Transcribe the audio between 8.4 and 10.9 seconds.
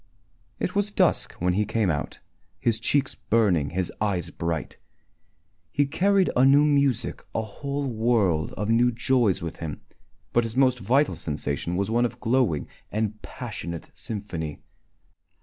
of new joys with him, but his most